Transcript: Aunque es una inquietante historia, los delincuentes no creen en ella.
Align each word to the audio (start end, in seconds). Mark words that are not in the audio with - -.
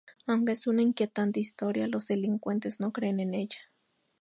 Aunque 0.25 0.53
es 0.53 0.65
una 0.65 0.81
inquietante 0.81 1.39
historia, 1.39 1.87
los 1.87 2.07
delincuentes 2.07 2.79
no 2.79 2.91
creen 2.91 3.19
en 3.19 3.35
ella. 3.35 3.59